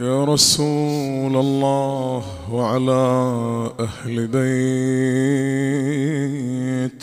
[0.00, 3.00] يا رسول الله وعلى
[3.80, 4.26] أهل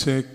[0.03, 0.27] بيتك.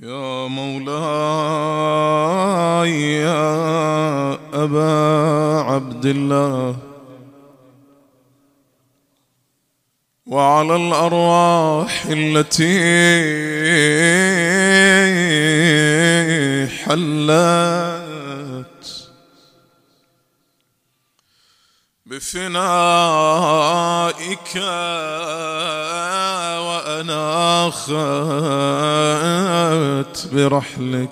[0.02, 0.92] يا مولاي
[3.12, 4.32] يا
[4.64, 6.76] أبا عبد الله.
[10.26, 12.76] وعلى الأرواح التي
[16.84, 17.95] حلت
[22.16, 23.76] بفنائك
[26.66, 27.94] وأنا خت
[30.34, 31.10] برحلك.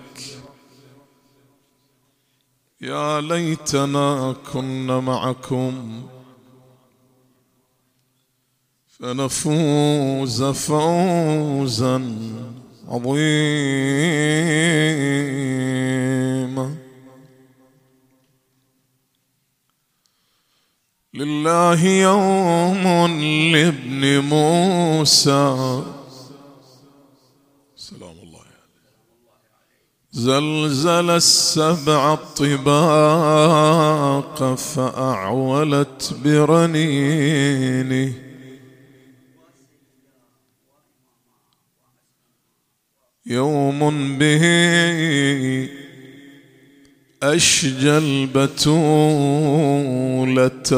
[2.80, 6.02] يا ليتنا كنا معكم
[8.98, 11.96] فنفوز فوزا
[12.88, 13.24] عظيما.
[21.14, 23.06] لله يوم
[23.52, 25.82] لابن موسى.
[27.76, 28.44] سلام الله
[30.12, 33.34] زلزل السبع الطباق
[34.54, 38.12] فأعولت برنينه.
[43.26, 44.44] يوم به
[47.32, 48.86] أشجى البتولة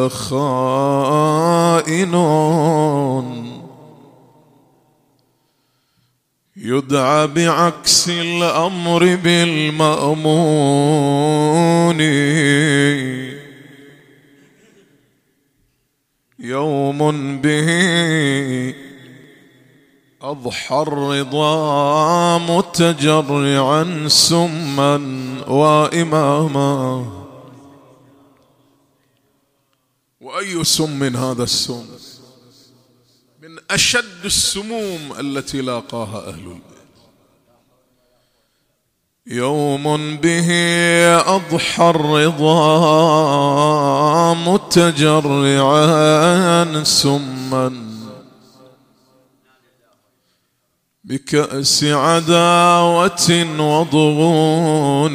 [0.09, 1.97] خائنون
[6.57, 10.67] يدعى بعكس الأمر بالمأمون.
[16.39, 18.86] يوم به
[20.27, 24.97] أضحى الرضا متجرعا سما
[25.49, 27.07] وإماما.
[30.21, 31.85] وأي سم هذا السم؟
[33.43, 36.63] من أشد السموم التي لاقاها أهل البيت.
[39.27, 40.49] يوم به
[41.37, 42.65] أضحى الرضا
[44.35, 45.65] متجرعا
[46.85, 47.86] سما
[51.07, 55.15] بكأس عداوة وضغون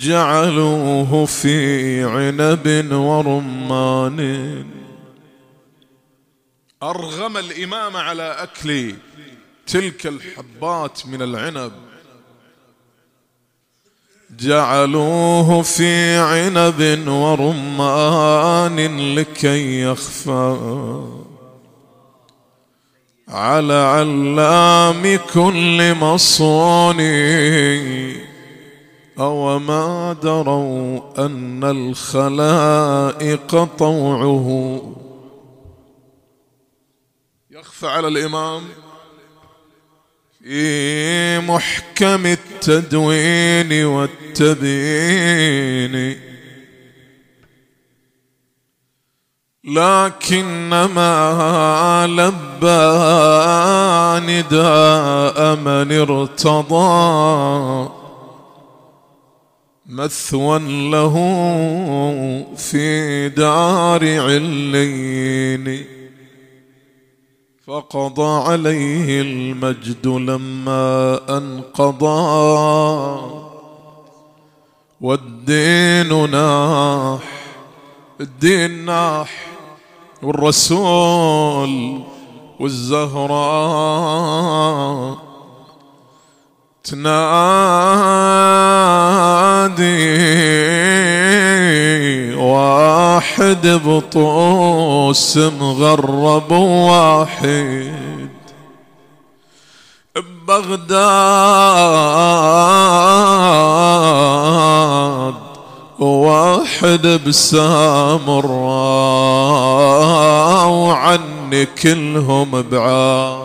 [0.00, 4.20] جعلوه في عنب ورمان.
[6.82, 8.94] أرغم الإمام على أكل
[9.66, 11.72] تلك الحبات من العنب.
[14.38, 18.78] جعلوه في عنب ورمان
[19.14, 21.23] لكي يخفى.
[23.34, 27.00] على علام كل مصون.
[29.18, 34.80] أو ما دروا أن الخلائق طوعه.
[37.50, 38.62] يخفى على الإمام
[40.42, 44.74] في محكم التدوين والتبيين.
[49.64, 51.06] لكنما
[52.06, 52.84] لبى
[54.32, 57.90] نداء من ارتضى
[59.86, 60.58] مثوى
[60.90, 61.14] له
[62.56, 65.84] في دار علين
[67.66, 72.14] فقضى عليه المجد لما أنقضى
[75.00, 77.20] والدين ناح
[78.20, 79.53] الدين ناح.
[80.24, 82.00] والرسول
[82.60, 84.04] والزهراء
[91.34, 98.28] تنادي واحد بطوس مغرب واحد
[104.44, 105.43] ببغداد
[105.98, 108.44] واحد بسامراء
[110.68, 113.44] وعني كلهم بعاد.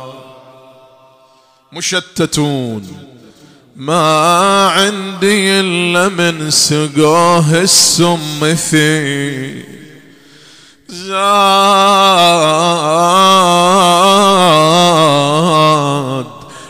[1.74, 3.10] مشتتون.
[3.76, 9.64] ما عندي إلا من سقوه السم في
[10.90, 11.20] زاد.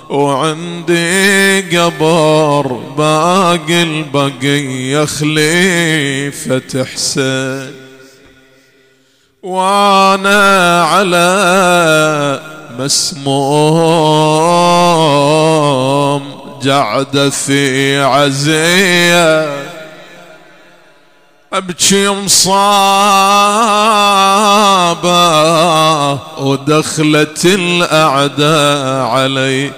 [0.10, 2.68] وعندي قبر
[2.98, 7.74] باقي البقية خليفة حسين.
[9.44, 12.42] وأنا على
[12.80, 14.00] مسموم
[16.64, 19.60] جعد في عزية.
[21.54, 22.50] أبكي مصابة
[26.42, 29.72] ودخلت الأعداء علي.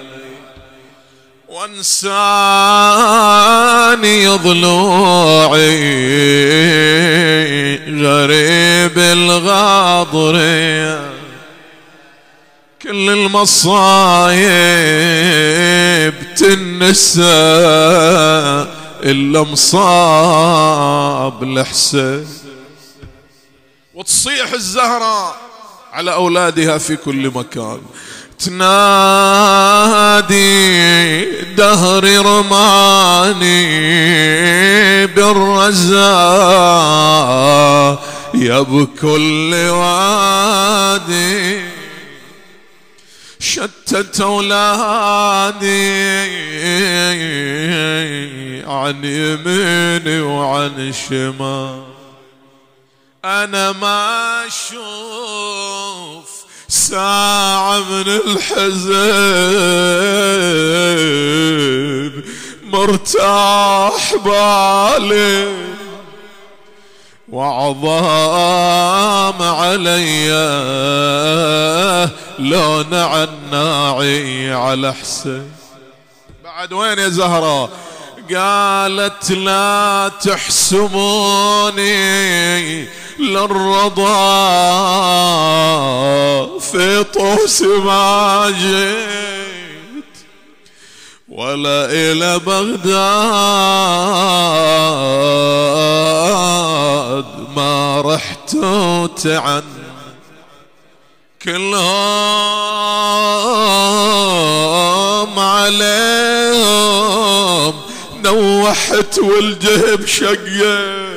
[2.82, 5.82] وانساني ضلوعي
[8.02, 10.50] غريب الغاضريه
[12.82, 13.74] كل المصايب
[16.36, 17.22] تنسى
[19.04, 20.62] إلا مصاب
[21.42, 22.28] الحسين
[23.94, 25.34] وتصيح الزهرة
[25.92, 27.80] على أولادها في كل مكان.
[28.44, 30.34] تنادي
[31.54, 33.62] دهر رماني
[35.06, 36.02] بالرزاء
[38.34, 41.60] يا بكل وادي
[43.40, 45.92] شتت أولادي
[48.66, 51.82] عن يميني وعن شمال.
[53.24, 56.01] أنا ما أشوف
[56.72, 58.92] ساعة من الحزن
[62.64, 65.48] مرتاح بالي
[67.28, 68.22] وعظام
[69.42, 70.28] علي
[72.38, 75.52] لون عناعي على حسين
[76.44, 77.68] بعد وين يا زهرة؟
[78.34, 81.82] قالت لا تحسموني.
[83.18, 84.12] للرضا
[86.58, 90.04] في طوس ما جيت
[91.28, 92.92] ولا إلى بغداد
[97.56, 98.56] ما رحت
[99.22, 99.62] تعن
[104.22, 106.72] كلهم عليهم
[108.24, 111.11] نوحت والجهب شقيت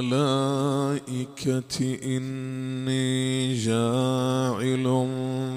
[2.17, 4.87] إني جاعل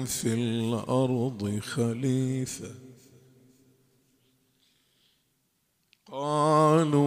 [0.06, 2.74] في الأرض خليفة.
[6.06, 7.06] قالوا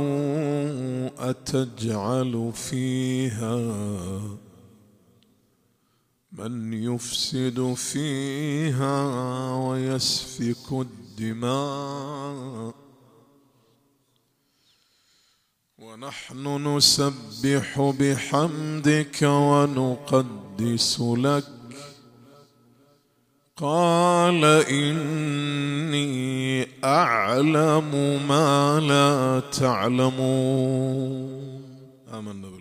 [1.29, 3.57] أتجعل فيها
[6.37, 12.73] من يفسد فيها ويسفك الدماء.
[15.77, 21.43] ونحن نسبح بحمدك ونقدس لك.
[23.57, 27.91] قال إني أعلم
[28.27, 31.07] ما لا تعلمون.
[32.13, 32.56] آمنا بالله.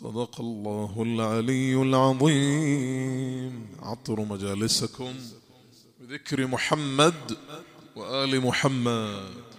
[0.00, 3.66] صدق الله العلي العظيم.
[3.82, 5.12] عطروا مجالسكم.
[6.00, 7.36] بذكر محمد
[7.96, 9.49] وآل محمد.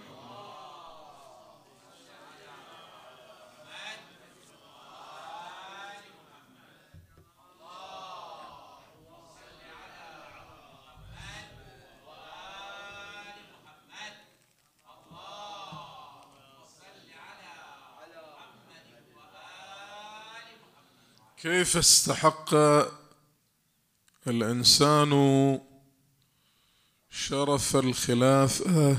[21.42, 22.54] كيف استحق
[24.26, 25.10] الإنسان
[27.10, 28.96] شرف الخلافة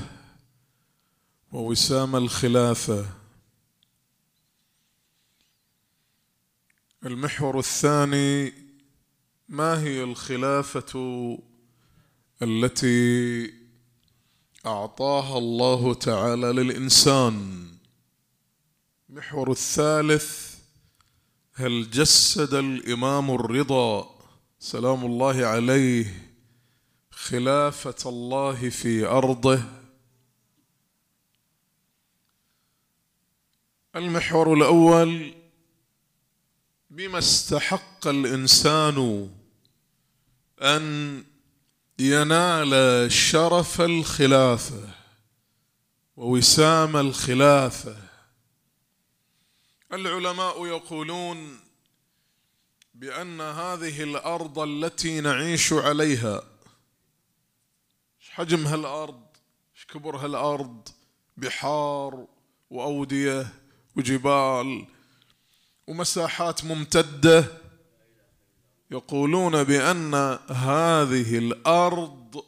[1.52, 3.06] ووسام الخلافة؟
[7.04, 8.52] المحور الثاني
[9.48, 11.38] ما هي الخلافة
[12.42, 13.54] التي
[14.66, 17.66] أعطاها الله تعالى للإنسان؟
[19.10, 20.53] المحور الثالث
[21.56, 24.14] هل جسد الإمام الرضا
[24.58, 26.06] سلام الله عليه
[27.10, 29.62] خلافة الله في أرضه؟
[33.96, 35.34] المحور الأول
[36.90, 39.30] بما استحق الإنسان
[40.62, 41.24] أن
[41.98, 44.88] ينال شرف الخلافة
[46.16, 48.03] ووسام الخلافة
[49.94, 51.60] العلماء يقولون
[52.94, 56.42] بأن هذه الأرض التي نعيش عليها
[58.30, 59.22] حجم هالأرض؟
[59.76, 60.88] إيش كبر هالأرض؟
[61.36, 62.26] بحار
[62.70, 63.46] وأودية
[63.96, 64.86] وجبال
[65.86, 67.44] ومساحات ممتدة.
[68.90, 70.14] يقولون بأن
[70.50, 72.44] هذه الأرض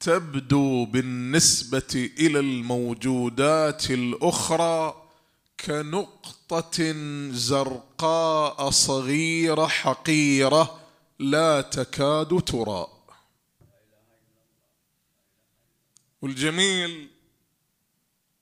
[0.00, 5.03] تبدو بالنسبة إلى الموجودات الأخرى.
[5.60, 6.92] كنقطة
[7.30, 10.80] زرقاء صغيرة حقيرة
[11.18, 12.86] لا تكاد ترى.
[16.22, 17.10] والجميل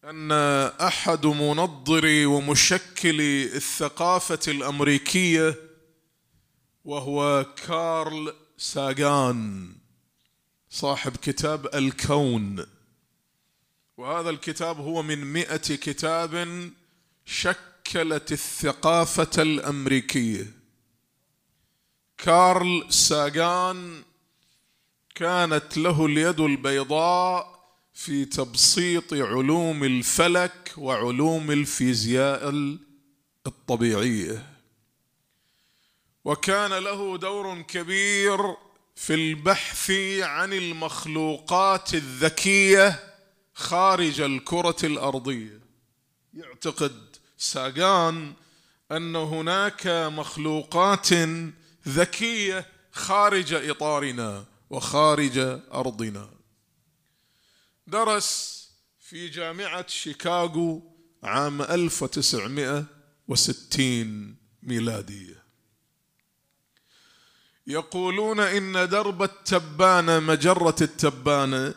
[0.04, 0.32] أن
[0.80, 5.54] أحد منظري ومشكلي الثقافة الأمريكية
[6.84, 9.72] وهو كارل ساغان
[10.70, 12.66] صاحب كتاب الكون.
[13.96, 16.34] وهذا الكتاب هو من مئة كتاب
[17.24, 20.52] شكلت الثقافة الأمريكية.
[22.18, 24.02] كارل ساغان
[25.14, 27.62] كانت له اليد البيضاء
[27.94, 32.48] في تبسيط علوم الفلك وعلوم الفيزياء
[33.46, 34.56] الطبيعية.
[36.24, 38.56] وكان له دور كبير
[38.96, 43.14] في البحث عن المخلوقات الذكية
[43.54, 45.60] خارج الكرة الأرضية.
[46.34, 47.11] يعتقد
[47.42, 48.32] ساغان
[48.92, 51.08] أن هناك مخلوقات
[51.88, 55.38] ذكية خارج إطارنا وخارج
[55.74, 56.30] أرضنا.
[57.86, 58.62] درس
[59.00, 60.82] في جامعة شيكاغو
[61.22, 65.42] عام 1960 ميلادية.
[67.66, 71.74] يقولون إن درب التبانة مجرة التبانة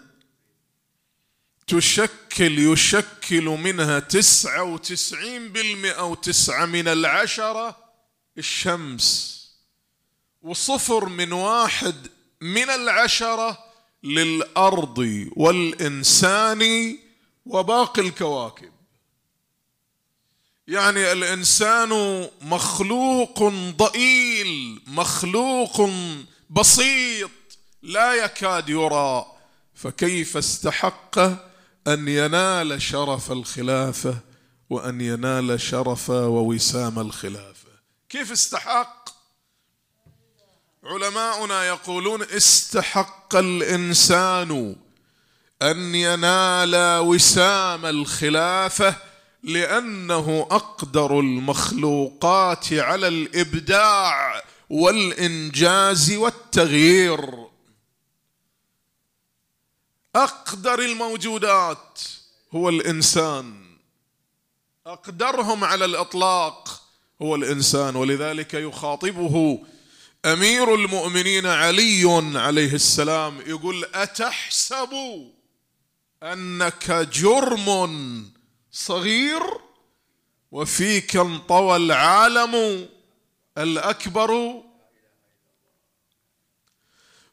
[1.67, 7.77] تشكل يشكل منها تسعة وتسعين بالمئة وتسعة من العشرة
[8.37, 9.35] الشمس
[10.41, 12.07] وصفر من واحد
[12.41, 13.57] من العشرة
[14.03, 16.97] للأرض والإنسان
[17.45, 18.71] وباقي الكواكب.
[20.67, 23.43] يعني الإنسان مخلوق
[23.77, 25.89] ضئيل مخلوق
[26.49, 27.29] بسيط
[27.81, 29.25] لا يكاد يرى
[29.75, 31.19] فكيف استحق
[31.87, 34.17] أن ينال شرف الخلافة
[34.69, 37.69] وأن ينال شرف ووسام الخلافة.
[38.09, 39.09] كيف استحق؟
[40.83, 44.75] علماؤنا يقولون استحق الإنسان
[45.61, 48.95] أن ينال وسام الخلافة
[49.43, 57.44] لأنه أقدر المخلوقات على الإبداع والإنجاز والتغيير.
[60.15, 62.01] أقدر الموجودات.
[62.55, 63.65] هو الإنسان.
[64.87, 66.81] أقدرهم على الإطلاق.
[67.21, 67.95] هو الإنسان.
[67.95, 69.59] ولذلك يخاطبه
[70.25, 73.41] أمير المؤمنين علي عليه السلام.
[73.47, 74.89] يقول أتحسب
[76.23, 77.67] أنك جرم
[78.71, 79.41] صغير
[80.51, 82.87] وفيك انطوى العالم
[83.57, 84.61] الأكبر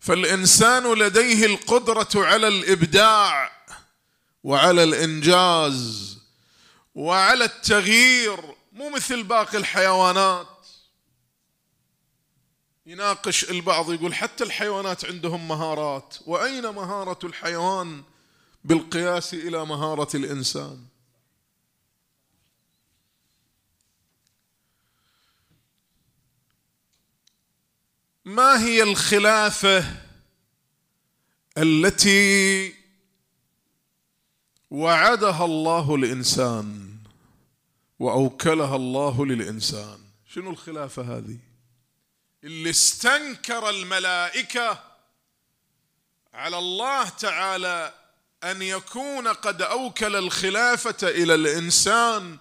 [0.03, 3.53] فالإنسان لديه القدرة على الإبداع
[4.45, 6.19] وعلى الإنجاز
[6.95, 8.41] وعلى التغيير
[8.73, 10.67] مو مثل باقي الحيوانات.
[12.87, 18.03] يناقش البعض يقول حتى الحيوانات عندهم مهارات وأين مهارة الحيوان
[18.65, 20.85] بالقياس إلى مهارة الإنسان؟
[28.25, 29.85] ما هي الخلافة
[31.59, 32.75] التي
[34.71, 36.97] وعدها الله الإنسان
[37.99, 41.39] وأوكلها الله للإنسان؟ شنو الخلافة هذه؟
[42.45, 44.83] اللي استنكر الملائكة
[46.35, 47.95] على الله تعالى
[48.45, 52.39] أن يكون قد أوكل الخلافة إلى الإنسان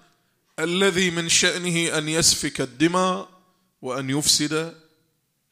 [0.59, 3.29] الذي من شأنه أن يسفك الدماء
[3.81, 4.80] وأن يفسد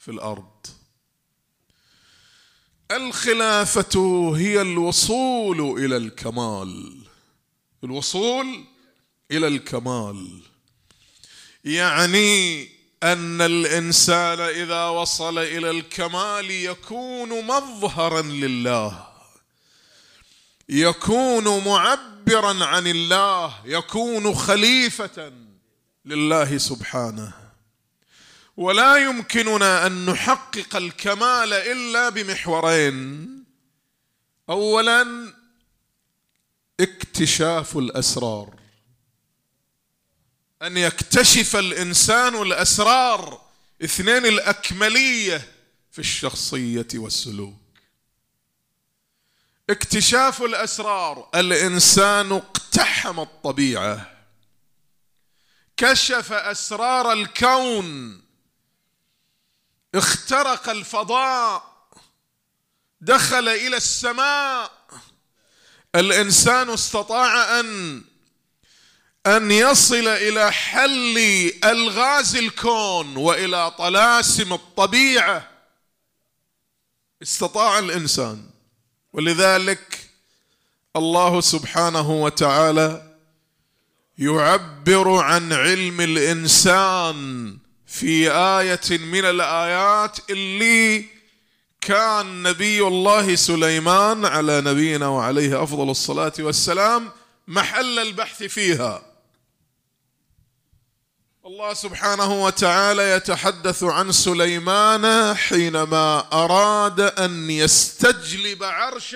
[0.10, 0.68] في الأرض.
[2.92, 3.96] الخلافة
[4.38, 6.98] هي الوصول إلى الكمال.
[7.84, 8.66] الوصول
[9.32, 10.42] إلى الكمال.
[11.66, 12.70] يعني
[13.04, 19.08] أن الإنسان إذا وصل إلى الكمال يكون مظهرا لله.
[20.70, 23.62] يكون معبرا عن الله.
[23.66, 25.34] يكون خليفة
[26.06, 27.39] لله سبحانه.
[28.60, 33.30] ولا يمكننا أن نحقق الكمال إلا بمحورين.
[34.50, 35.34] اولا
[36.80, 38.60] اكتشاف الأسرار.
[40.62, 43.42] أن يكتشف الإنسان الأسرار
[43.84, 45.52] اثنين الأكملية
[45.92, 47.56] في الشخصية والسلوك.
[49.70, 54.18] اكتشاف الأسرار الإنسان اقتحم الطبيعة.
[55.78, 58.22] كشف أسرار الكون
[59.96, 61.70] اخترق الفضاء
[63.02, 64.72] دخل إلى السماء.
[65.96, 68.04] الإنسان استطاع أن
[69.26, 71.18] أن يصل إلى حل
[71.64, 75.50] ألغاز الكون وإلى طلاسم الطبيعة.
[77.22, 78.50] استطاع الإنسان.
[79.14, 80.10] ولذلك
[80.96, 83.18] الله سبحانه وتعالى
[84.18, 87.58] يعبر عن علم الإنسان
[87.90, 91.06] في آية من الآيات اللي
[91.82, 97.12] كان نبي الله سليمان على نبينا وعليه أفضل الصلاة والسلام
[97.48, 99.02] محل البحث فيها.
[101.46, 109.16] الله سبحانه وتعالى يتحدث عن سليمان حينما أراد أن يستجلب عرش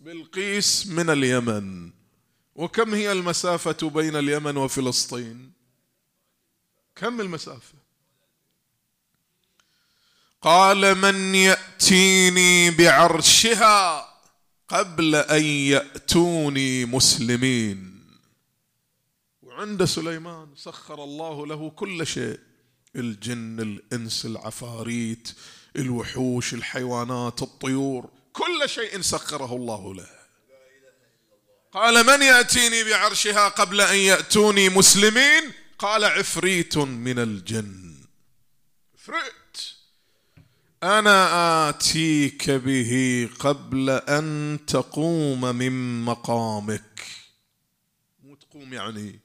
[0.00, 1.90] بلقيس من اليمن.
[2.54, 5.55] وكم هي المسافة بين اليمن وفلسطين؟
[6.96, 7.74] كم المسافة؟
[10.42, 14.08] قال من يأتيني بعرشها
[14.68, 18.04] قبل أن يأتوني مسلمين.
[19.42, 22.38] وعند سليمان سخر الله له كل شيء
[22.96, 25.28] الجن الإنس العفاريت
[25.76, 30.08] الوحوش الحيوانات الطيور كل شيء سخره الله له.
[31.72, 37.96] قال من يأتيني بعرشها قبل أن يأتوني مسلمين؟ قال عفريت من الجن.
[38.94, 39.58] عفريت.
[40.82, 47.06] أنا آتيك به قبل أن تقوم من مقامك.
[48.22, 49.20] مو تقوم يعني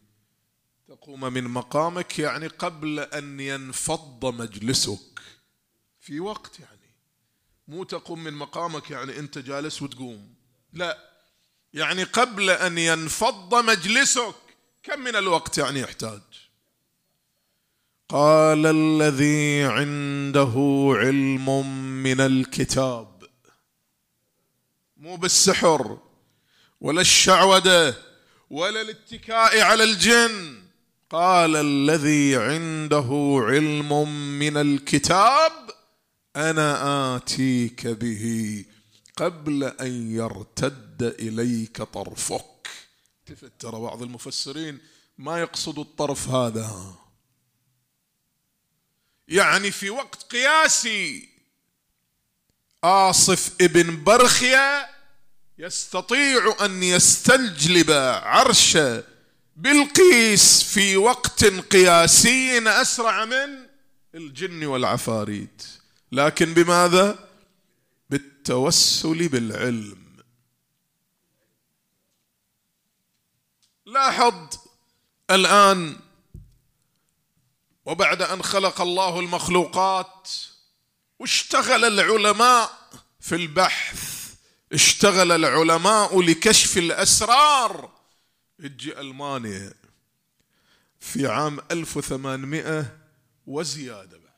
[0.87, 5.21] تقوم من مقامك يعني قبل أن ينفض مجلسك.
[5.99, 6.95] في وقت يعني.
[7.67, 10.35] مو تقوم من مقامك يعني أنت جالس وتقوم.
[10.73, 11.11] لا.
[11.73, 14.35] يعني قبل أن ينفض مجلسك.
[14.83, 16.21] كم من الوقت يعني يحتاج؟
[18.11, 20.53] قال الذي عنده
[20.99, 21.47] علم
[22.03, 23.23] من الكتاب.
[24.97, 25.97] مو بالسحر
[26.81, 27.95] ولا الشعوذة
[28.49, 30.61] ولا الاتكاء على الجن.
[31.09, 35.51] قال الذي عنده علم من الكتاب
[36.35, 38.65] أنا آتيك به
[39.17, 42.67] قبل أن يرتد إليك طرفك.
[43.19, 44.79] التفت ترى بعض المفسرين
[45.17, 47.00] ما يقصد الطرف هذا.
[49.31, 51.29] يعني في وقت قياسي.
[52.83, 54.89] آصف ابن برخيا
[55.57, 57.91] يستطيع أن يستجلب
[58.23, 58.77] عرش
[59.55, 63.67] بلقيس في وقت قياسي أسرع من
[64.15, 65.63] الجن والعفاريت.
[66.11, 67.29] لكن بماذا؟
[68.09, 70.01] بالتوسل بالعلم.
[73.85, 74.47] لاحظ
[75.31, 75.99] الآن
[77.91, 80.29] وبعد أن خلق الله المخلوقات
[81.19, 84.33] واشتغل العلماء في البحث.
[84.73, 87.91] اشتغل العلماء لكشف الأسرار.
[88.59, 89.73] تجي ألمانيا
[90.99, 92.97] في عام 1800
[93.47, 94.31] وزيادة بعد.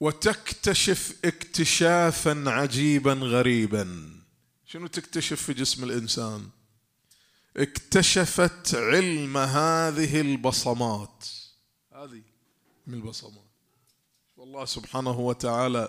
[0.00, 4.10] وتكتشف اكتشافا عجيبا غريبا.
[4.66, 6.48] شنو تكتشف في جسم الإنسان؟
[7.56, 11.24] اكتشفت علم هذه البصمات.
[11.92, 12.22] هذه.
[12.86, 13.42] من البصمات.
[14.36, 15.88] والله سبحانه وتعالى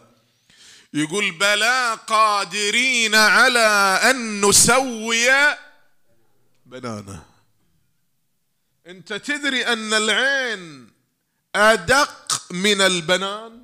[0.93, 5.27] يقول بلى قادرين على أن نسوي
[6.65, 7.25] بنانه
[8.87, 10.91] أنت تدري أن العين
[11.55, 13.63] أدق من البنان؟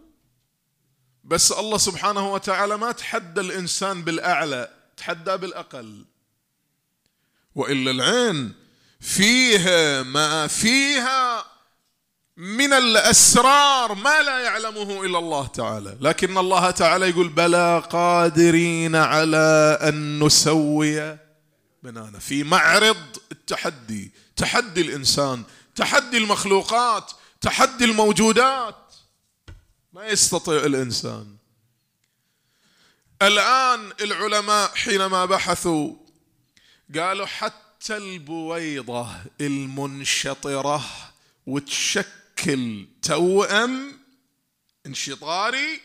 [1.23, 6.05] بس الله سبحانه وتعالى ما تحدى الإنسان بالأعلى تحدى بالأقل.
[7.59, 8.53] وإلا العين
[9.01, 11.45] فيها ما فيها
[12.37, 15.97] من الأسرار ما لا يعلمه إلا الله تعالى.
[16.01, 21.17] لكن الله تعالى يقول بلى قادرين على أن نسوي
[21.83, 22.19] بنانا.
[22.19, 25.43] في معرض التحدي تحدي الإنسان
[25.75, 28.95] تحدي المخلوقات تحدي الموجودات.
[29.93, 31.35] ما يستطيع الإنسان.
[33.21, 35.95] الآن العلماء حينما بحثوا
[36.95, 39.09] قالوا حتى البويضة
[39.41, 40.85] المنشطرة
[41.47, 43.99] وتشكل توأم
[44.85, 45.81] انشطاري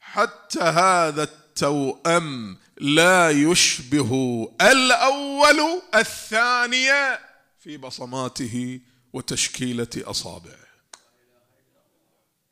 [0.00, 4.12] حتى هذا التوأم لا يشبه
[4.60, 7.20] الأول الثانية
[7.60, 8.80] في بصماته
[9.12, 10.66] وتشكيلة أصابعه.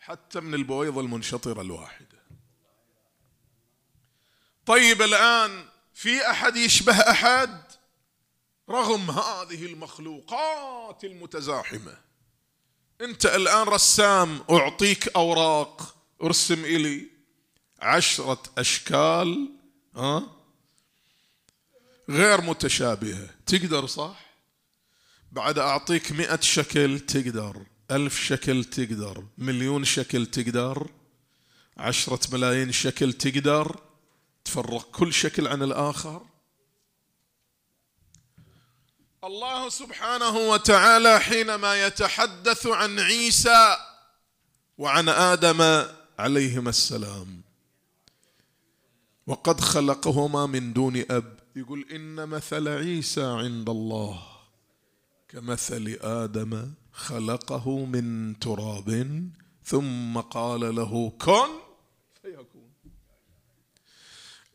[0.00, 2.24] حتى من البويضة المنشطرة الواحدة.
[4.66, 7.73] طيب الآن في أحد يشبه أحد؟
[8.70, 11.96] رغم هذه المخلوقات المتزاحمة.
[13.00, 15.96] أنت الآن رسام أعطيك أوراق.
[16.22, 17.06] أرسم إلي
[17.80, 19.50] عشرة أشكال
[19.96, 20.26] ها؟
[22.10, 23.30] غير متشابهة.
[23.46, 24.24] تقدر صح؟
[25.32, 27.66] بعد أعطيك مئة شكل تقدر.
[27.90, 29.24] ألف شكل تقدر.
[29.38, 30.90] مليون شكل تقدر.
[31.76, 33.80] عشرة ملايين شكل تقدر.
[34.44, 36.26] تفرق كل شكل عن الآخر.
[39.26, 43.76] الله سبحانه وتعالى حينما يتحدث عن عيسى
[44.78, 45.86] وعن آدم
[46.18, 47.42] عليهما السلام.
[49.26, 51.38] وقد خلقهما من دون أب.
[51.56, 54.22] يقول إن مثل عيسى عند الله.
[55.28, 59.20] كمثل آدم خلقه من تراب
[59.64, 61.63] ثم قال له كن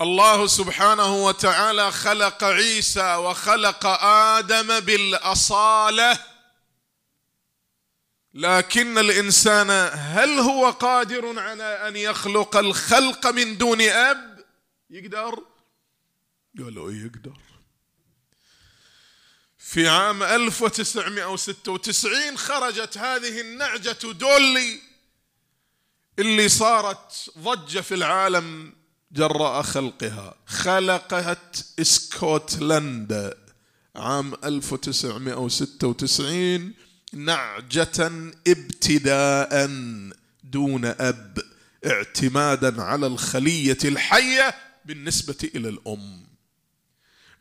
[0.01, 6.19] الله سبحانه وتعالى خلق عيسى وخلق آدم بالأصالة.
[8.33, 14.45] لكن الإنسان هل هو قادر على أن يخلق الخلق من دون أب؟
[14.89, 15.43] يقدر؟
[16.59, 17.37] قالوا يقدر.
[19.57, 24.79] في عام 1996 خرجت هذه النعجة دولي
[26.19, 28.78] اللي صارت ضجة في العالم
[29.11, 30.35] جراء خلقها.
[30.45, 33.37] خلقت اسكتلندا
[33.95, 36.73] عام 1996
[37.13, 38.11] نعجة
[38.47, 39.69] ابتداء
[40.43, 41.37] دون أب
[41.85, 46.29] اعتمادا على الخلية الحية بالنسبة إلى الأم.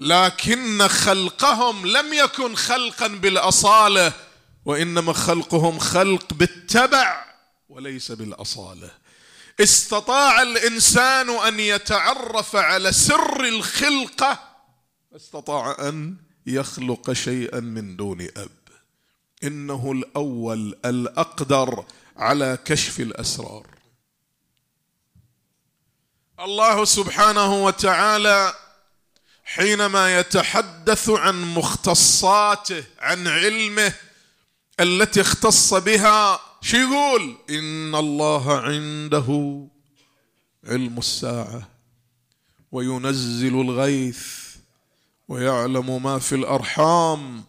[0.00, 4.12] لكن خلقهم لم يكن خلقا بالأصالة
[4.64, 7.24] وإنما خلقهم خلق بالتبع
[7.68, 8.90] وليس بالأصالة.
[9.60, 14.40] استطاع الإنسان أن يتعرف على سر الخلقة
[15.16, 16.16] استطاع أن
[16.46, 18.50] يخلق شيئا من دون أب.
[19.44, 21.84] إنه الأول الأقدر
[22.16, 23.66] على كشف الأسرار.
[26.40, 28.54] الله سبحانه وتعالى
[29.44, 33.92] حينما يتحدث عن مختصاته عن علمه
[34.80, 39.60] التي اختص بها شو يقول؟ إن الله عنده
[40.64, 41.68] علم الساعة
[42.72, 44.26] وينزل الغيث
[45.28, 47.44] ويعلم ما في الأرحام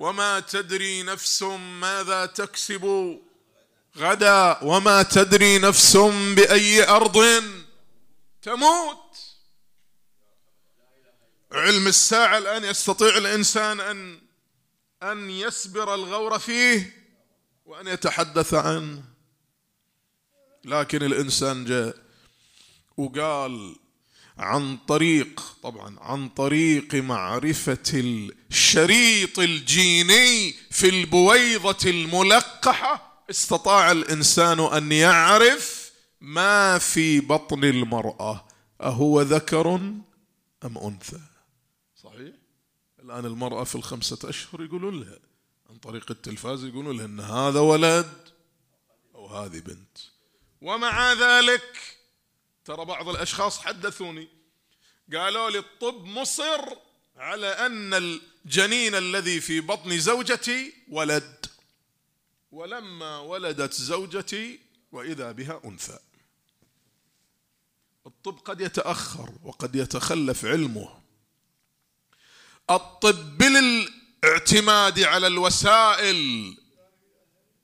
[0.00, 1.42] وما تدري نفس
[1.80, 3.16] ماذا تكسب
[3.96, 5.96] غدا وما تدري نفس
[6.36, 7.44] بأي أرض
[8.42, 9.16] تموت.
[11.52, 14.20] علم الساعة الآن يستطيع الإنسان ان
[15.02, 17.03] أن يسبر الغور فيه.
[17.64, 19.02] وأن يتحدث عنه
[20.64, 21.96] لكن الإنسان جاء
[22.96, 23.76] وقال
[24.38, 27.92] عن طريق طبعا عن طريق معرفة
[28.50, 33.24] الشريط الجيني في البويضة الملقحة.
[33.30, 38.44] استطاع الإنسان أن يعرف ما في بطن المرأة
[38.80, 40.02] أهو ذكر أم
[40.64, 41.20] أنثى؟
[42.02, 42.34] صحيح.
[43.02, 45.18] الآن المرأة في الخمسة أشهر يقولون لها
[45.70, 48.28] عن طريق التلفاز يقولون لها أن هذا ولد
[49.14, 49.98] أو هذه بنت.
[50.60, 51.98] ومع ذلك
[52.64, 54.28] ترى بعض الأشخاص حدثوني.
[55.12, 56.60] قالوا لي الطب مصر
[57.16, 61.46] على أن الجنين الذي في بطن زوجتي ولد.
[62.52, 64.60] ولما ولدت زوجتي
[64.92, 65.98] وإذا بها أنثى.
[68.06, 71.00] الطب قد يتأخر وقد يتخلف علمه.
[72.70, 73.42] الطب
[74.24, 76.56] بالاعتماد على الوسائل.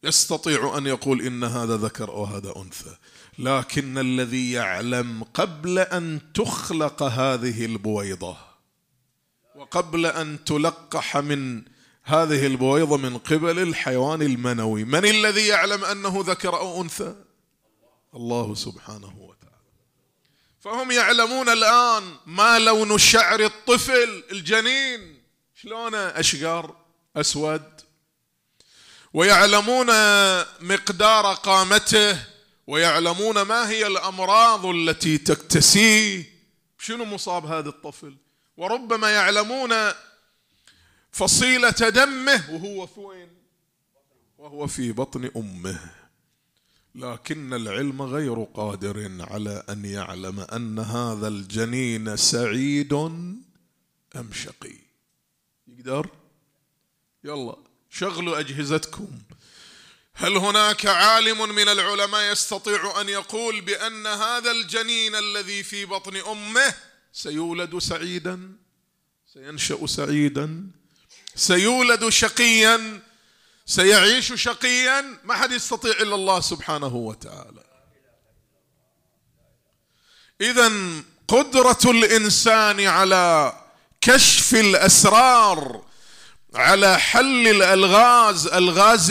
[0.04, 2.96] يستطيع أن يقول إن هذا ذكر أو هذا أنثى.
[3.38, 8.36] لكن الذي يعلم قبل أن تخلق هذه البويضة
[9.56, 11.62] وقبل أن تلقح من
[12.04, 17.14] هذه البويضة من قبل الحيوان المنوي من الذي يعلم أنه ذكر أو أنثى؟
[18.14, 19.60] الله سبحانه وتعالى.
[20.60, 25.19] فهم يعلمون الآن ما لون شعر الطفل الجنين.
[25.62, 26.74] شلونه اشقر
[27.16, 27.80] أسود؟
[29.12, 29.86] ويعلمون
[30.60, 32.26] مقدار قامته
[32.66, 36.24] ويعلمون ما هي الأمراض التي تكتسيه
[36.78, 38.16] شنو مصاب هذا الطفل؟
[38.56, 39.74] وربما يعلمون
[41.12, 43.28] فصيلة دمه وهو في وين؟
[44.38, 45.80] وهو في بطن أمه.
[46.94, 54.89] لكن العلم غير قادر على أن يعلم أن هذا الجنين سعيد أم شقي.
[55.80, 56.08] يقدر
[57.24, 57.56] يلا
[57.90, 59.08] شغلوا أجهزتكم.
[60.14, 66.74] هل هناك عالم من العلماء يستطيع أن يقول بأن هذا الجنين الذي في بطن أمه
[67.12, 68.52] سيولد سعيدا؟
[69.32, 70.70] سينشأ سعيدا؟
[71.34, 73.02] سيولد شقيا؟
[73.66, 77.64] سيعيش شقيا؟ ما حد يستطيع إلا الله سبحانه وتعالى.
[80.40, 80.72] اذا
[81.28, 83.52] قدرة الإنسان على
[84.00, 85.84] كشف الأسرار
[86.54, 89.10] على حل الألغاز ألغاز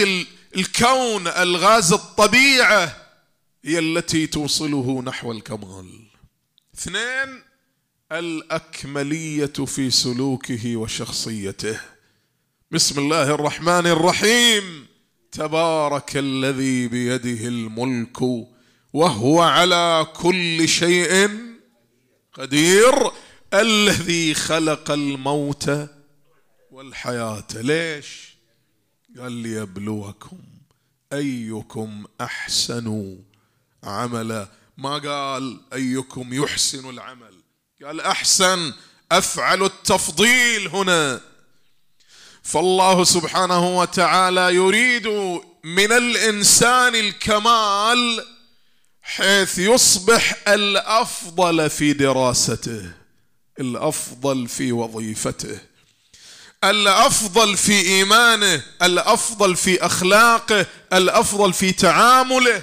[0.56, 2.96] الكون ألغاز الطبيعة
[3.66, 6.08] هي التي توصله نحو الكمال
[6.78, 7.44] اثنين
[8.12, 11.80] الأكملية في سلوكه وشخصيته.
[12.72, 14.88] بسم الله الرحمن الرحيم.
[15.32, 18.22] تبارك الذي بيده الملك
[18.94, 21.30] وهو على كل شيء
[22.34, 23.12] قدير.
[23.54, 25.72] الذي خلق الموت
[26.72, 27.48] والحياة.
[27.54, 28.30] ليش؟
[29.20, 30.38] قال ليبلوكم
[31.14, 33.18] أيكم أحسن
[33.84, 34.48] عملا.
[34.78, 37.34] ما قال أيكم يحسن العمل.
[37.86, 38.74] قال أحسن
[39.12, 41.22] أفعل التفضيل هنا.
[42.44, 45.08] فالله سبحانه وتعالى يريد
[45.64, 48.26] من الإنسان الكمال
[49.02, 52.99] حيث يصبح الأفضل في دراسته.
[53.60, 55.60] الأفضل في وظيفته
[56.64, 62.62] الأفضل في إيمانه الأفضل في أخلاقه الأفضل في تعامله.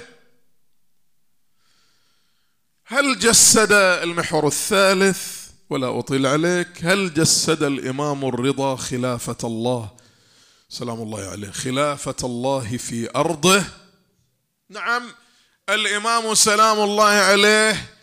[2.85, 6.67] هل جسد المحور الثالث؟ ولا أطيل عليك.
[6.81, 9.89] هل جسد الإمام الرضا خلافة الله؟
[10.69, 11.51] سلام الله عليه.
[11.51, 13.63] خلافة الله في أرضه؟
[14.69, 15.03] نعم.
[15.69, 17.96] الإمام سلام الله عليه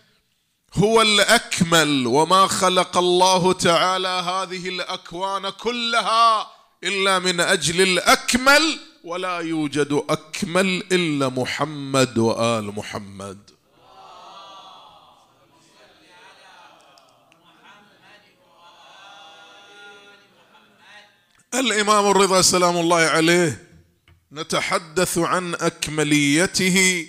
[0.77, 6.51] هو الأكمل وما خلق الله تعالى هذه الأكوان كلها
[6.85, 13.51] إلا من أجل الأكمل ولا يوجد أكمل إلا محمد وآل محمد.
[21.55, 23.69] الإمام الرضا سلام الله عليه
[24.33, 27.09] نتحدث عن أكمليته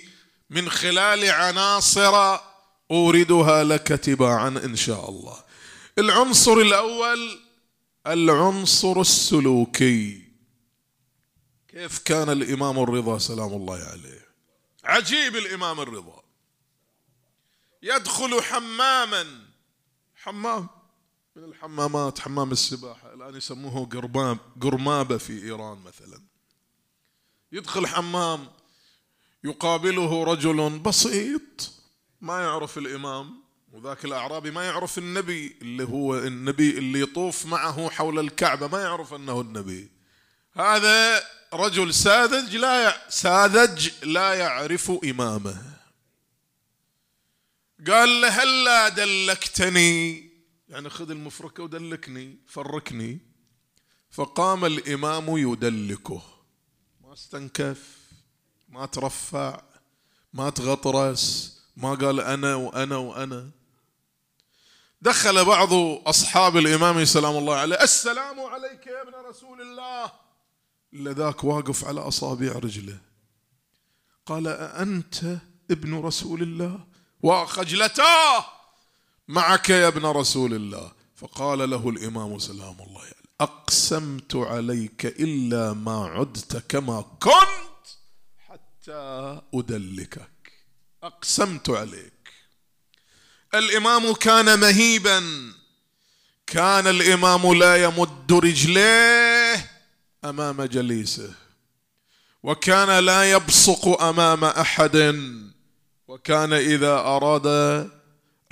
[0.50, 2.38] من خلال عناصر
[2.90, 5.44] أوردها لك تباعا إن شاء الله.
[5.98, 7.38] العنصر الأول
[8.06, 10.22] العنصر السلوكي.
[11.68, 14.26] كيف كان الإمام الرضا؟ سلام الله عليه.
[14.84, 16.22] عجيب الإمام الرضا.
[17.82, 19.26] يدخل حماما.
[20.16, 20.68] حمام؟
[21.36, 23.14] من الحمامات حمام السباحة.
[23.14, 26.22] الآن يسموه قرماب قرمابة في إيران مثلا.
[27.52, 28.48] يدخل حمام
[29.44, 31.75] يقابله رجل بسيط.
[32.20, 38.18] ما يعرف الإمام وذاك الأعرابي ما يعرف النبي اللي هو النبي اللي يطوف معه حول
[38.18, 39.90] الكعبة ما يعرف أنه النبي.
[40.52, 42.94] هذا رجل ساذج لا ي...
[43.08, 45.62] ساذج لا يعرف إمامه.
[47.86, 50.30] قال له هلا دلكتني.
[50.68, 53.18] يعني خذ المفركة ودلكني فركني
[54.10, 56.22] فقام الإمام يدلكه.
[57.00, 57.96] ما استنكف
[58.68, 59.62] ما ترفع
[60.32, 61.55] ما تغطرس.
[61.76, 63.50] ما قال أنا وأنا وأنا.
[65.02, 65.72] دخل بعض
[66.06, 70.12] أصحاب الإمام سلام الله عليه السلام عليك يا ابن رسول الله.
[70.92, 72.98] لذاك واقف على أصابع رجله.
[74.26, 75.38] قال أأنت
[75.70, 76.80] ابن رسول الله؟
[77.22, 78.44] وخجلتاه
[79.28, 80.92] معك يا ابن رسول الله.
[81.16, 87.86] فقال له الإمام سلام الله عليه أقسمت عليك إلا ما عدت كما كنت
[88.38, 90.35] حتى أدلكك.
[91.02, 92.12] أقسمت عليك.
[93.54, 95.52] الإمام كان مهيبا.
[96.46, 99.70] كان الإمام لا يمد رجليه
[100.24, 101.34] أمام جليسه.
[102.42, 104.96] وكان لا يبصق أمام أحد.
[106.08, 107.46] وكان إذا أراد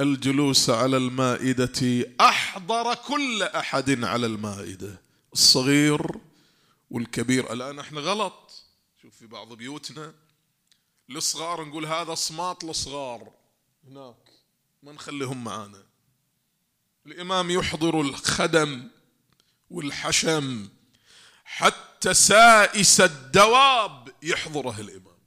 [0.01, 5.01] الجلوس على المائدة أحضر كل أحد على المائدة.
[5.33, 6.07] الصغير
[6.91, 7.53] والكبير.
[7.53, 8.65] الآن إحنا غلط.
[9.03, 10.13] شوف في بعض بيوتنا
[11.11, 13.31] الصغار نقول هذا صماط الصغار
[13.89, 14.31] هناك.
[14.83, 15.83] ما نخليهم معانا.
[17.07, 18.91] الإمام يحضر الخدم
[19.71, 20.69] والحشم.
[21.45, 25.19] حتى سائس الدواب يحضره الإمام.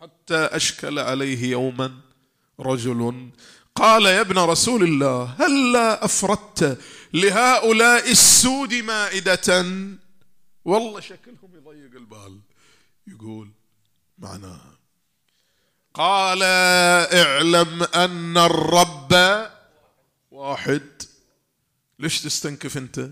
[0.00, 2.00] حتى أشكل عليه يوما
[2.60, 3.30] رجل.
[3.74, 6.80] قال يا ابن رسول الله هلا أفردت
[7.12, 9.66] لهؤلاء السود مائدة؟
[10.64, 12.40] والله شكلهم يضيق البال.
[13.06, 13.50] يقول
[14.18, 14.71] معناها
[15.94, 16.42] قال
[17.12, 19.12] اعلم أن الرب
[20.30, 21.02] واحد.
[21.98, 23.10] ليش تستنكف أنت؟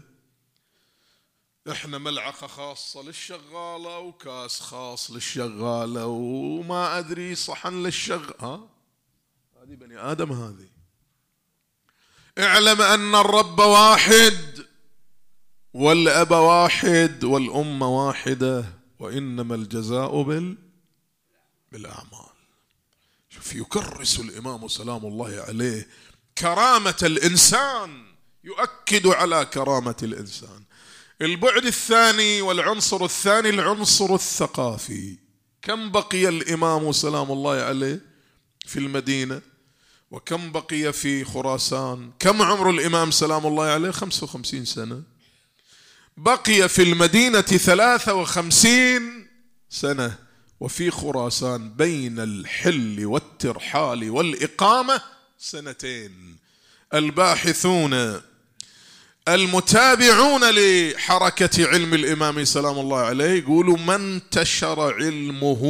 [1.71, 8.69] إحنا ملعقة خاصة للشغالة وكاس خاص للشغالة وما أدري صحن للشغ ها؟
[9.63, 10.69] هذه بني آدم هذه.
[12.39, 14.67] اعلم أن الرب واحد
[15.75, 18.65] والأب واحد والأمة واحدة
[18.99, 20.57] وإنما الجزاء بال
[21.73, 22.30] بالأعمال.
[23.55, 25.89] يكرس الإمام سلام الله عليه
[26.39, 28.05] كرامة الإنسان
[28.45, 30.65] يؤكد على كرامة الإنسان.
[31.23, 35.19] البعد الثاني والعنصر الثاني العنصر الثقافي.
[35.63, 38.01] كم بقي الإمام سلام الله عليه
[38.67, 39.41] في المدينة؟
[40.11, 45.03] وكم بقي في خراسان؟ كم عمر الإمام سلام الله عليه؟ خمسة وخمسين سنة.
[46.17, 46.83] بقي في
[47.59, 49.29] ثلاثة وخمسين
[49.71, 50.30] سنة.
[50.61, 55.03] وفي خراسان بين الحل والترحال والإقامة
[55.39, 56.37] سنتين.
[56.95, 58.21] الباحثون
[59.29, 65.63] المتابعون لحركة علم الإمام سلام الله عليه يقولوا من انتشر علمه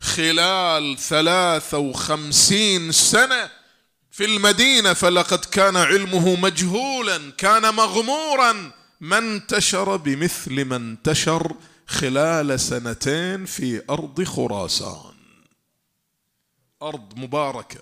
[0.00, 3.50] خلال ثلاثة وخمسين سنة
[4.10, 8.70] في المدينة فلقد كان علمه مجهولا كان مغمورا.
[9.00, 11.52] ما انتشر بمثل ما انتشر
[11.90, 15.14] خلال سنتين في أرض خراسان.
[16.82, 17.80] أرض مباركة.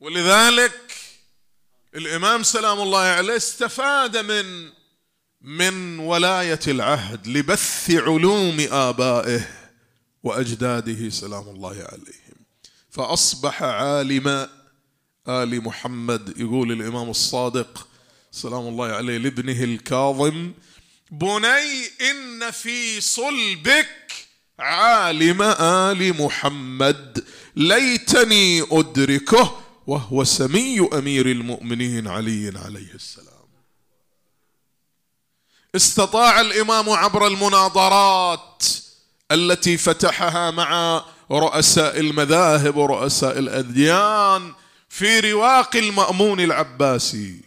[0.00, 0.94] ولذلك
[1.94, 4.70] الإمام سلام الله عليه استفاد من
[5.40, 9.48] من ولاية العهد لبث علوم آبائه
[10.22, 12.36] وأجداده سلام الله عليهم.
[12.90, 14.48] فأصبح عالم
[15.28, 17.88] آل محمد يقول الإمام الصادق
[18.32, 20.52] سلام الله عليه لابنه الكاظم
[21.10, 24.12] بني إن في صلبك
[24.58, 27.24] عالم آل محمد
[27.56, 33.26] ليتني أدركه وهو سمي أمير المؤمنين علي عليه السلام.
[35.76, 38.64] استطاع الإمام عبر المناظرات
[39.32, 44.52] التي فتحها مع رؤساء المذاهب ورؤساء الأديان
[44.88, 47.40] في رواق المأمون العباسي.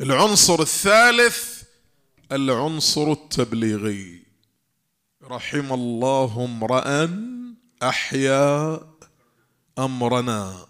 [0.00, 1.51] العنصر الثالث
[2.32, 4.22] العنصر التبليغي.
[5.22, 7.10] رحم الله امرأ
[7.82, 8.80] أحيا
[9.78, 10.66] أمرنا.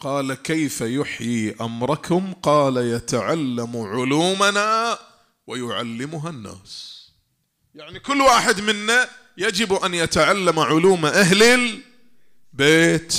[0.00, 4.98] قال كيف يحيي أمركم؟ قال يتعلم علومنا
[5.46, 7.06] ويعلمها الناس.
[7.74, 11.42] يعني كل واحد منا يجب أن يتعلم علوم أهل
[12.52, 13.14] البيت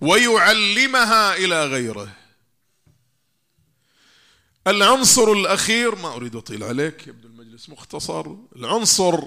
[0.00, 2.19] ويعلمها إلى غيره.
[4.66, 8.26] العنصر الأخير ما أريد أطيل عليك يبدو المجلس مختصر.
[8.56, 9.22] العنصر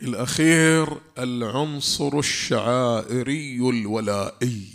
[0.00, 4.66] الأخير العنصر الشعائري الولائي.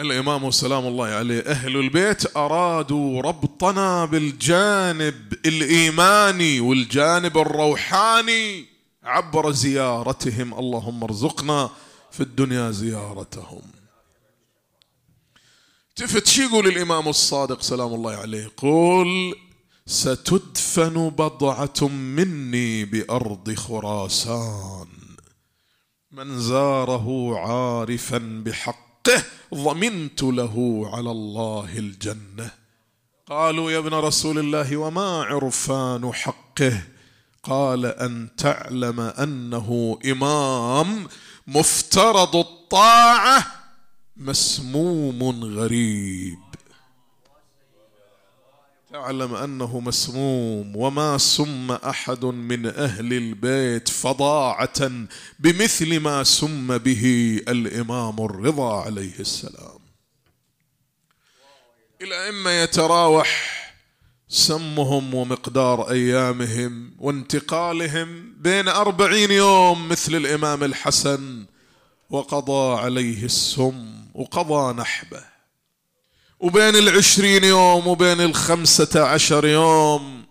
[0.00, 8.64] الإمام سلام الله عليه أهل البيت أرادوا ربطنا بالجانب الإيماني والجانب الروحاني
[9.02, 10.54] عبر زيارتهم.
[10.54, 11.70] اللهم ارزقنا
[12.10, 13.62] في الدنيا زيارتهم.
[16.00, 18.50] تفت شي يقول الإمام الصادق سلام الله عليه.
[18.56, 19.34] قول
[19.86, 24.86] ستدفن بضعة مني بأرض خراسان.
[26.12, 29.22] من زاره عارفا بحقه
[29.54, 32.50] ضمنت له على الله الجنة.
[33.26, 36.82] قالوا يا ابن رسول الله وما عرفان حقه؟
[37.42, 41.08] قال أن تعلم أنه إمام
[41.46, 43.59] مفترض الطاعة
[44.20, 46.38] مسموم غريب.
[48.92, 54.90] تعلم أنه مسموم وما سم أحد من أهل البيت فظاعه
[55.38, 57.04] بمثل ما سم به
[57.48, 59.78] الإمام الرضا عليه السلام.
[62.02, 63.60] الائمه يتراوح
[64.28, 71.46] سمهم ومقدار أيامهم وانتقالهم بين أربعين يوم مثل الإمام الحسن
[72.10, 73.99] وقضى عليه السم.
[74.20, 75.22] وقضى نحبه.
[76.40, 80.24] وبين العشرين يوم وبين الخمسة عشر يوم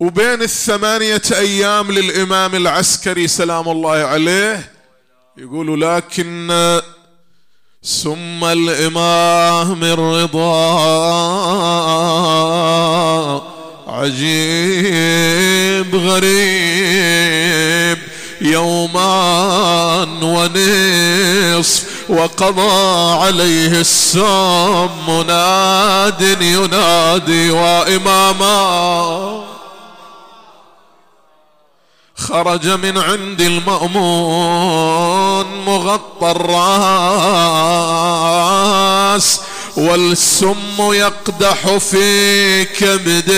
[0.00, 4.72] وبين الثمانية أيام للإمام العسكري سلام الله عليه
[5.36, 6.80] يقول لكن
[7.84, 10.64] ثم الإمام الرضا
[13.86, 17.34] عجيب غريب
[18.40, 29.44] يومان ونصف وقضى عليه السم مناد ينادي وإماما.
[32.16, 34.84] خرج من عند المأمون
[35.64, 36.60] مغطى الرأس
[39.76, 43.34] والسم يقدح في كبده.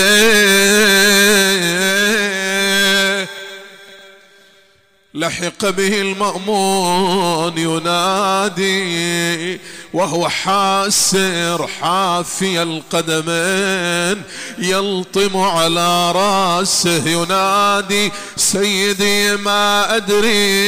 [5.17, 9.59] لحق به المأمون ينادي
[9.93, 14.21] وهو حاسر حافي القدمين
[14.57, 20.59] يلطم على رأسه ينادي سيدي ما أدري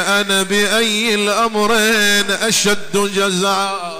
[0.00, 3.98] أنا بأي الأمرين أشد جزاء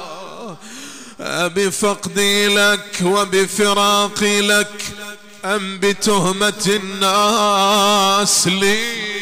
[1.30, 4.82] بفقدي لك وبفراقي لك
[5.44, 9.17] أم بتهمة الناس لي؟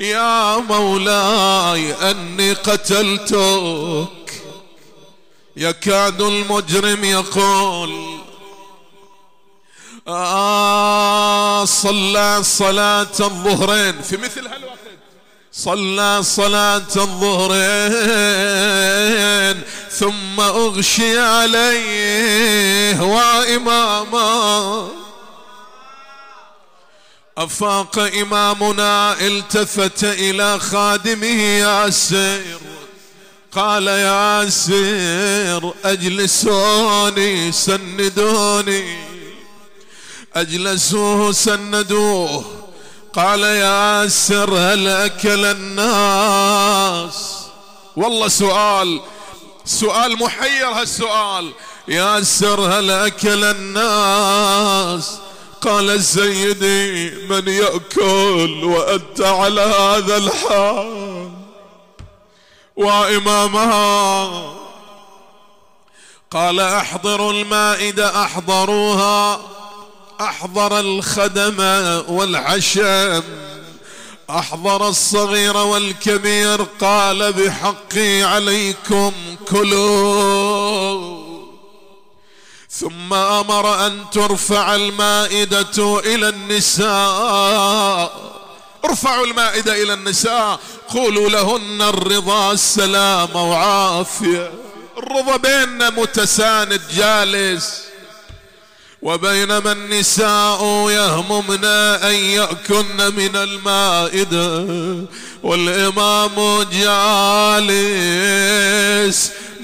[0.00, 4.42] يا مولاي أني قتلتك.
[5.56, 8.20] يكاد المجرم يقول
[10.08, 14.02] آه صلى صلاة الظهرين.
[14.02, 14.80] في مثل هالوقت.
[15.52, 17.60] صلى صلاة الظهرين
[19.90, 24.88] ثم أغشي عليه وإماما
[27.40, 32.42] أفاق إمامنا التفت إلى خادمه ياسر
[33.52, 38.98] قال ياسر أجلسوني سندوني.
[40.34, 42.44] أجلسوه سندوه.
[43.12, 47.14] قال ياسر هل أكل الناس؟
[47.96, 49.00] والله سؤال
[49.64, 51.52] سؤال محير هالسؤال.
[51.88, 55.29] ياسر هل أكل الناس؟
[55.62, 61.30] قال سيدي من يأكل وأنت على هذا الحال.
[62.76, 64.30] وإمامها
[66.30, 69.40] قال احضروا المائدة احضروها
[70.20, 71.56] احضر الخدم
[72.08, 73.22] والعشم
[74.30, 79.12] احضر الصغير والكبير قال بحقي عليكم
[79.48, 81.19] كلوا.
[82.78, 88.12] ثم أمر أن ترفع المائدة إلى النساء.
[88.84, 90.60] ارفعوا المائدة إلى النساء.
[90.88, 94.52] قولوا لهن الرضا السلام وعافية.
[94.98, 97.80] الرضا بيننا متساند جالس.
[99.02, 101.64] وبينما النساء يهممن
[102.04, 104.66] أن يأكلن من المائدة.
[105.42, 107.80] والإمام جالس.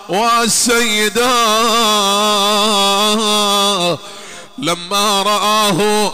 [0.09, 1.31] والسيدة
[4.59, 6.13] لما رآه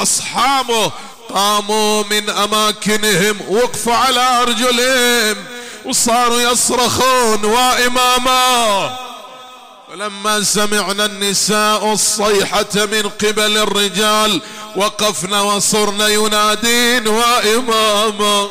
[0.00, 0.92] أصحابه
[1.34, 5.36] قاموا من أماكنهم وقفوا على أرجلهم.
[5.84, 8.98] وصاروا يصرخون وإماما.
[9.88, 14.40] فلما سمعنا النساء الصيحة من قبل الرجال
[14.76, 18.48] وقفنا وصرنا ينادين وإماما.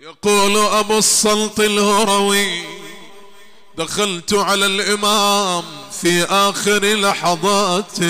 [0.00, 2.64] يقول أبو السلط الهروي
[3.78, 5.64] دخلت على الإمام
[6.02, 8.04] في آخر لحظاته.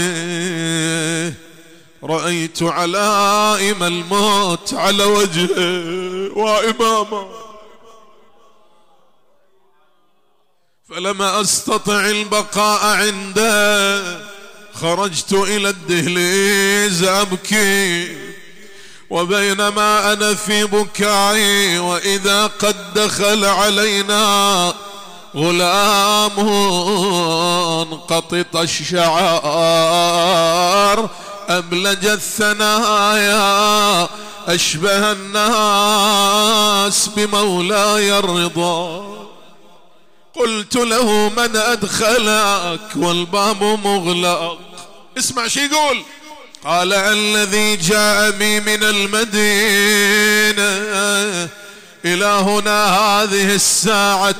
[2.04, 7.28] رأيت علائم الموت على وجهه وإمامه
[10.88, 14.20] فلما أستطع البقاء عنده
[14.74, 18.16] خرجت إلى الدهليز أبكي
[19.10, 24.74] وبينما أنا في بكائي وإذا قد دخل علينا
[25.36, 26.40] غلام
[27.94, 29.10] قطط الشعار.
[31.50, 34.08] أبلج الثنايا
[34.48, 39.10] أشبه الناس بمولاي الرضا؟
[40.34, 44.58] قلت له من أدخلك والباب مغلق.
[45.18, 46.02] اسمع شي يقول.
[46.64, 49.40] قال الذي جاء بي من المدينة
[52.04, 54.34] إلى هنا هذه الساعة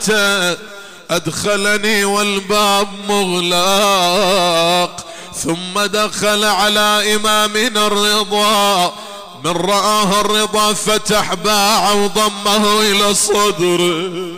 [1.11, 5.07] أدخلني والباب مغلق.
[5.35, 8.95] ثم دخل على إمامنا الرضا.
[9.45, 14.33] من رآه الرضا فتح باع وضمه إلى صدره.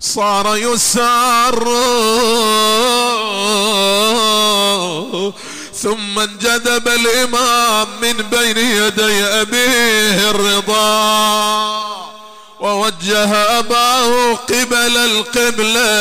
[0.00, 1.64] صار يسار.
[5.74, 11.82] ثم انجذب الإمام من بين يدي أبيه الرضا.
[12.60, 15.92] ووجه أباه قبل القبلة.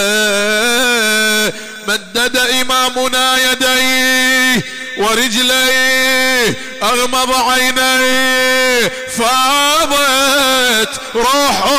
[1.88, 4.64] مدد إمامنا يديه
[4.98, 11.72] ورجليه أغمض عينيه فاضت روحه.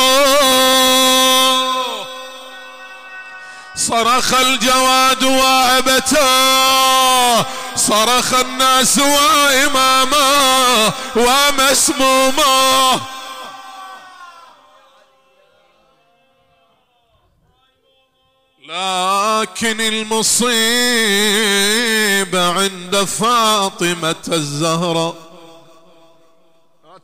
[3.77, 6.23] صرخ الجواد وأبته
[7.77, 13.01] صرخ الناس واماما ومسموما
[18.73, 20.53] لكن المصيبة
[22.53, 25.15] عند فاطمة الزهراء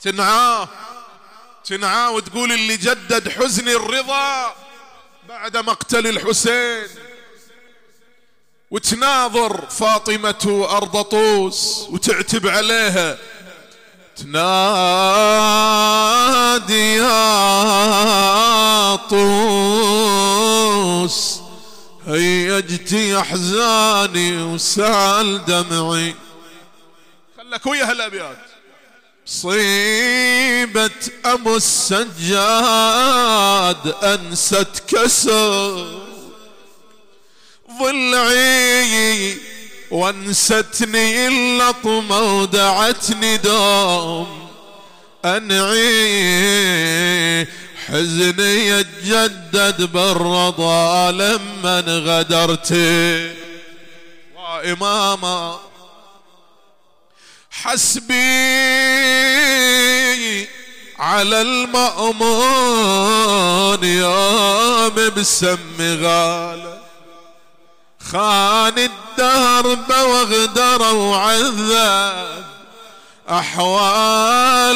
[0.01, 0.69] تنعاه
[1.65, 4.55] تنعاه وتقول اللي جدد حزن الرضا
[5.29, 6.87] بعد مقتل الحسين.
[8.71, 13.19] وتناظر فاطمة أرض طوس وتعتب عليها.
[14.17, 14.45] تنادي
[16.95, 18.97] يا
[20.97, 21.48] طوس.
[22.09, 26.15] هيجتي أحزاني وسال دمعي.
[27.39, 28.39] خلك ويا هالأبيات.
[29.27, 30.91] صيبة
[31.25, 32.15] أبو السجاد
[34.03, 35.99] أنست كسر.
[37.81, 39.37] ضلعي
[39.91, 44.49] وانستني اللطمة ودعتني دوم.
[45.25, 46.39] أنعي
[47.89, 53.35] حزني يتجدد بالرضا لما غدرتي
[54.37, 55.59] وإماما
[57.51, 58.19] حسبي
[60.99, 62.25] على المأمون
[63.85, 66.79] يا مبسم غالة
[68.13, 72.29] خان الدرب واغدر وعذب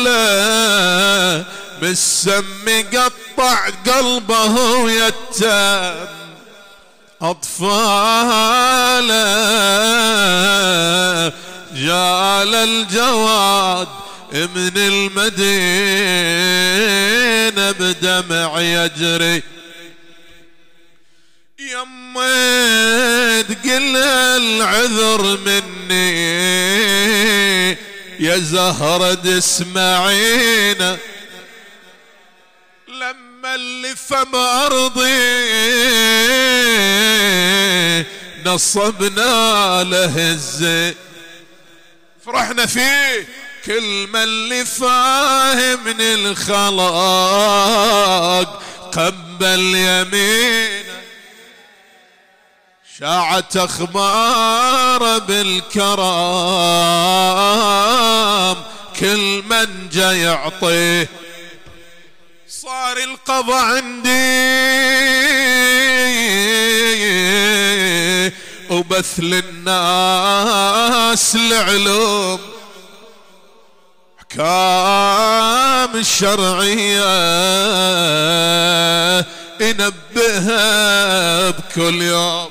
[0.02, 0.22] أحواله.
[1.82, 6.06] بالسم قطع قلبه ويتم
[7.22, 8.22] أطفاله.
[11.74, 13.88] جال الجواد
[14.32, 15.42] من المدينة
[17.70, 19.42] بدمع يجري.
[21.58, 26.12] يميت قل العذر مني
[28.20, 30.98] يا زهرة اسمعينا.
[33.52, 35.02] لما اللي فم أرضي
[38.46, 40.94] نصبنا له الزين.
[42.26, 43.28] فرحنا فيه.
[43.66, 46.82] كل ما اللي فاهمني الخلاق.
[48.92, 50.84] قبل يمين
[52.98, 56.02] شاعت أخبار بالكرام.
[59.00, 61.21] كل من جا يعطيه
[62.62, 64.12] صار القضاء عندي.
[68.70, 69.74] وبث للناس
[71.34, 72.40] العلوم
[74.18, 77.12] أحكام الشرعية
[79.60, 82.50] ينبهها بكل يوم.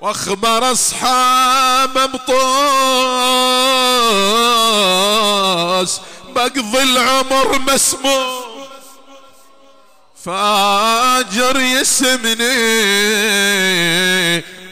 [0.00, 2.32] وأخبر أصحاب بطوس
[6.34, 8.37] بقضي العمر مسموم.
[10.24, 12.44] فاجر يسمني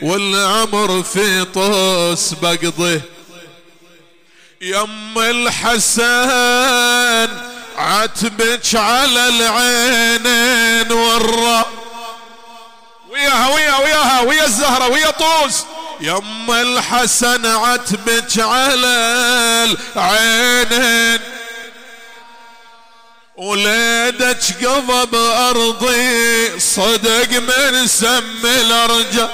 [0.02, 3.00] والعمر في طوس بقضي
[4.62, 6.08] يم الحسن
[7.78, 11.66] عتبك على العينين والرا
[13.10, 15.64] وياها وياها وياها ويا الزهرة ويا طوس.
[16.00, 18.86] يم الحسن عتبك على
[19.96, 21.20] العينين
[23.36, 29.28] وليدك قضب أرضي صدق من سم الأرجل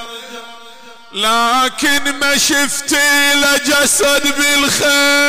[1.12, 5.24] لكن ما شفتي لجسد بالخيل.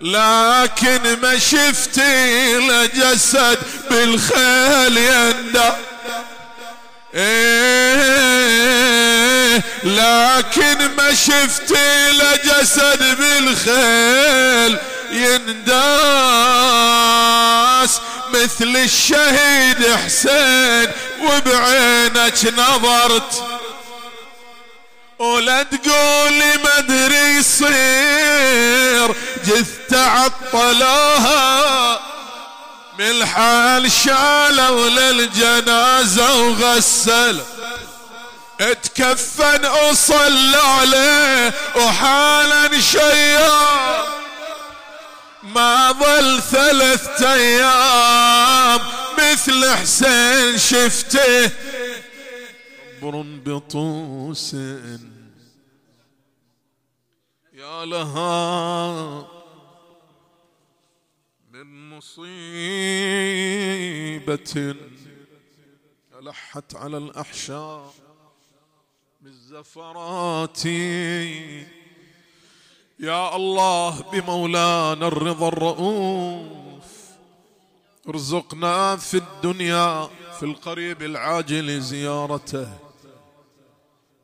[0.00, 3.58] لكن ما شفتي لجسد
[3.90, 5.70] بالخيل يندى.
[7.14, 8.54] إيه
[9.84, 14.78] لكن ما شفتي لجسد بالخيل.
[15.14, 15.74] ينداس
[18.34, 20.90] مثل الشهيد حسين
[21.22, 23.44] وبعينك نظرت.
[25.18, 29.14] ولا تقولي ما أدري يصير
[29.46, 32.00] جثة عطلوها
[32.98, 37.40] من الحال شالوا للجنازة وغسل.
[38.60, 44.23] اتكفن وصلى عليه وحالا شيار
[45.54, 48.80] ما ظل ثلاثة أيام
[49.18, 51.50] مثل حسين شفته.
[53.00, 54.54] صبر بطوس.
[57.52, 59.28] يا لها
[61.52, 62.34] من مصيبة
[66.18, 67.94] ألحت على الأحشاء
[69.20, 70.66] بالزفرات
[73.00, 76.84] يا الله بمولانا الرضا الرؤوف.
[78.08, 82.68] ارزقنا في الدنيا في القريب العاجل زيارته.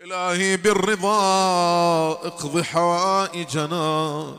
[0.03, 4.37] إلهي بالرضا اقض حوائجنا.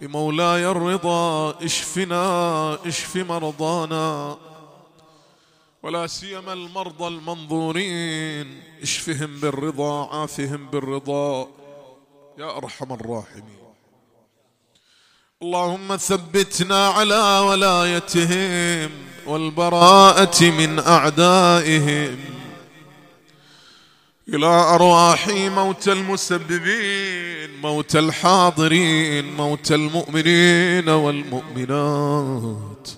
[0.00, 4.36] بمولاي الرضا اشفنا اشف مرضانا.
[5.82, 11.61] ولا سيما المرضى المنظورين اشفهم بالرضا عافهم بالرضا.
[12.42, 13.72] يا أرحم الراحمين.
[15.42, 18.90] اللهم ثبتنا على ولايتهم
[19.26, 22.18] والبراءة من أعدائهم.
[24.28, 32.88] إلى أرواح موت المسببين موت الحاضرين موت المؤمنين والمؤمنات.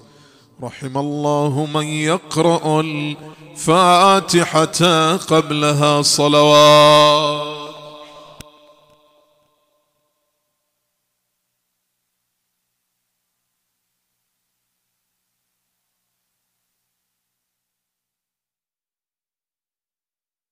[0.63, 4.77] رحم الله من يقرأ الفاتحة
[5.17, 7.64] قبلها صلوات.